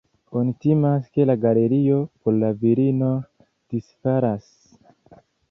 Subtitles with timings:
[0.39, 3.11] Oni timas, ke la galerio por la virinoj
[3.45, 4.51] disfalas.